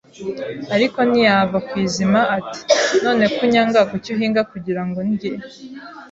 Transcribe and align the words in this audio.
ariko 0.75 0.99
ntiyava 1.09 1.57
ku 1.67 1.73
izima 1.85 2.21
ati: 2.37 2.61
“None 3.03 3.23
ko 3.33 3.39
unyanga 3.45 3.79
kuki 3.89 4.09
uhinga 4.15 4.41
kugira 4.51 4.81
ngo 4.87 4.97
indye 5.09 5.31